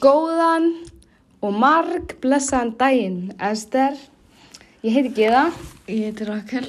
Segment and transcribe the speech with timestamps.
[0.00, 0.70] Góðan
[1.44, 3.98] og marg blessaðan daginn, Ester.
[4.80, 5.42] Ég heiti Geða
[5.92, 6.68] Ég heiti Rakel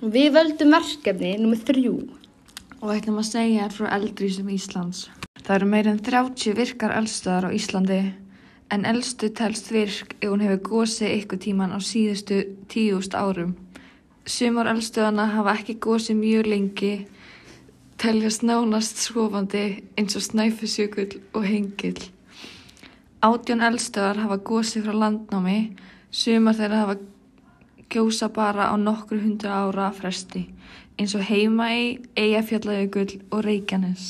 [0.00, 1.92] og við völdum verkefni nummið þrjú.
[2.80, 5.10] og ætlum að segja frá eldrísum Íslands.
[5.44, 8.00] Það eru meir en 30 virkar eldstöðar á Íslandi
[8.72, 12.40] en eldstu telst virk ef hún hefur gósið ykkur tíman á síðustu
[12.72, 13.52] tíust árum.
[14.24, 17.06] Sumar eldstöðana hafa ekki gósið mjög lengi,
[18.00, 22.15] teljast nánast skofandi eins og snæfisjökull og hengill.
[23.26, 25.60] Átjón eldstöðar hafa gósið frá landnámi,
[26.14, 26.94] sumar þeirra hafa
[27.90, 30.44] gjósa bara á nokkru hundru ára fresti,
[30.94, 34.04] eins og Heimaey, Eyjafjallajökull og Reykjanes.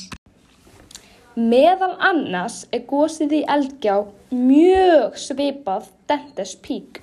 [1.37, 3.95] Meðal annars er gósið í Eldgjá
[4.34, 7.01] mjög svipað Dentes Peak.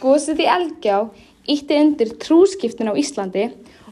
[0.00, 1.02] Gósið í Eldgjá
[1.52, 3.50] ítti undir trúskiptin á Íslandi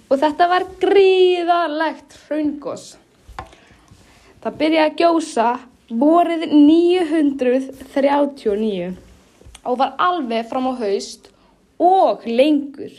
[0.09, 2.95] og þetta var gríðarlegt hraungós.
[4.41, 5.49] Það byrjaði að gjósa
[5.91, 8.95] vorið 939
[9.65, 11.29] og var alveg fram á haust
[11.81, 12.93] og lengur.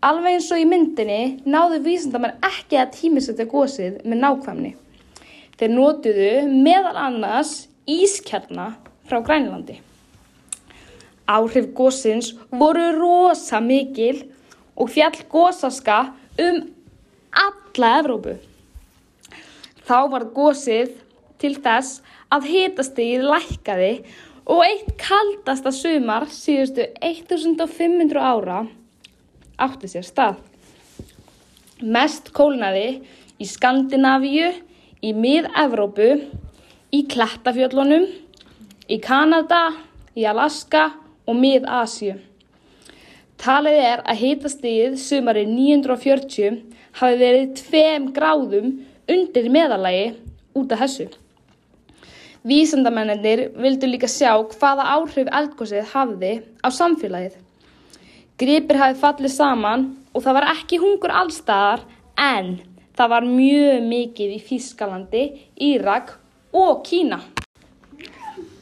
[0.00, 4.72] Alveg eins og í myndinni náðu vísindamenn ekki að tímisetta gósið með nákvæmni.
[5.58, 8.66] Þeir notuðu meðal annars ískjarna
[9.10, 9.76] frá Grænlandi.
[11.28, 14.24] Áhrif gósins voru rosa mikil
[14.74, 15.98] og fjall gósaska
[16.40, 16.56] um
[17.34, 18.34] alla Evrópu.
[19.86, 20.88] Þá var gósið
[21.40, 22.00] til þess
[22.32, 23.92] að hitastigið lækkaði
[24.50, 28.62] og eitt kaldasta sumar síðustu 1500 ára
[29.60, 30.40] átti sér stað.
[31.80, 33.00] Mest kólnaði
[33.40, 34.50] í Skandinavíu,
[35.00, 36.10] í mið-Evrópu,
[36.92, 38.04] í Klettafjöllunum,
[38.90, 39.70] í Kanada,
[40.16, 40.90] í Alaska
[41.28, 42.18] og mið-Asju.
[43.40, 46.58] Talið er að hitastigið sumari 940
[47.00, 48.74] hafi verið 2 gráðum
[49.08, 50.10] undir meðalagi
[50.58, 51.08] út af þessu.
[52.40, 56.30] Vísendamennir vildu líka sjá hvaða áhrif eldgósið hafði
[56.64, 57.34] á samfélagið.
[58.40, 59.84] Gripir hafi fallið saman
[60.14, 61.84] og það var ekki hungur allstaðar
[62.16, 62.54] en
[62.96, 65.26] það var mjög mikið í Þískalandi,
[65.68, 66.16] Írak
[66.56, 67.20] og Kína.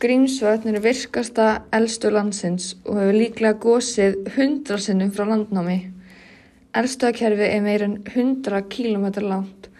[0.02, 5.80] Grímsvötn er virkasta elstu landsins og hefur líklega gósið 100 sinnum frá landnámi.
[6.74, 9.70] Eldstöðakerfi er meir en 100 km langt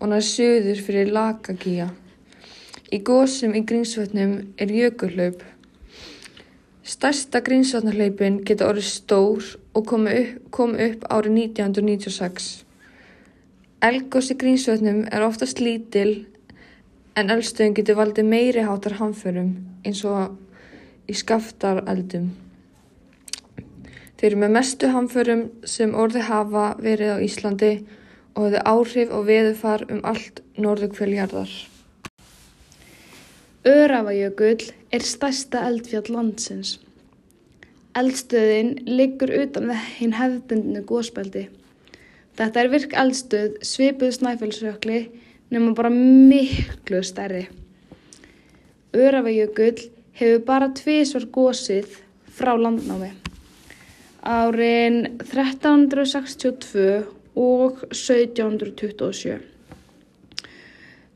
[0.00, 1.94] og nær söður fyrir Lakagíja.
[2.94, 5.40] Í gósum í Grímsvötnum er jökullaup.
[6.86, 12.46] Stærsta Grímsvötnarhlaupin geta orðið stór og kom upp, kom upp árið 1996.
[13.88, 16.28] Elgós í Grímsvötnum er oftast lítil
[17.18, 19.50] en eldstöðin getur valdið meiri hátar hamförum
[19.82, 20.38] eins og
[21.10, 22.30] í skaftareldum.
[24.14, 27.76] Þeir eru með mestu hamförum sem orði hafa verið á Íslandi
[28.36, 31.73] og hefðu áhrif og veðufar um allt norðugfjöljarðar.
[33.64, 34.60] Örafajökull
[34.92, 36.74] er stærsta eldfjall landsins.
[37.96, 41.46] Eldstöðin liggur utan hinn hefðbundinu gósbeldi.
[42.36, 44.98] Þetta er virk eldstöð svipuð snæfellsjökli
[45.54, 47.46] nema bara miklu stærri.
[48.92, 49.88] Örafajökull
[50.20, 51.96] hefur bara tvísvar gósið
[52.36, 53.14] frá landnámi.
[54.20, 57.00] Árin 1362
[57.32, 59.53] og 1727.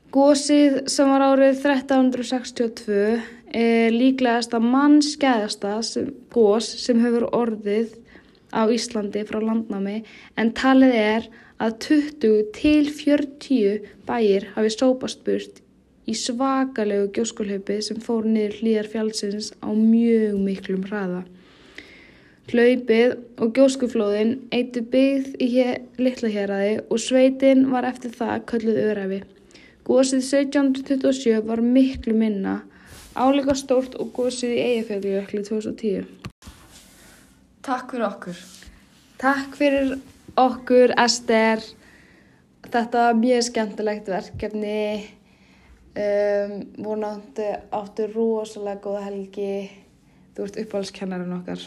[0.09, 2.93] Gósið sem var árið 1362
[3.53, 5.75] er líklegast að mannskæðasta
[6.33, 7.93] gós sem hefur orðið
[8.49, 9.99] á Íslandi frá landnámi
[10.33, 11.29] en talið er
[11.61, 15.61] að 20 til 40 bæir hafi sópast burt
[16.09, 21.27] í svakalegu gjóskulhaupi sem fór niður hlýjar fjálsins á mjög miklum hraða.
[22.49, 25.49] Hlaupið og gjóskuflóðin eitu byggð í
[26.01, 29.27] litla héræði og sveitin var eftir það kölluð öræfi.
[29.89, 32.59] Gósið 1727 var miklu minna,
[33.17, 36.03] áleika stórt og gósið í Eyjafjallajökli 2010.
[37.65, 38.43] Takk fyrir okkur.
[39.17, 39.95] Takk fyrir
[40.37, 41.65] okkur, Ester.
[42.69, 44.77] Þetta var mjög skemmtilegt verkefni.
[45.97, 46.53] Um,
[46.85, 49.51] vonandi áttu rosalega góða helgi.
[50.37, 51.65] Þú ert uppáhaldskennarinn okkar.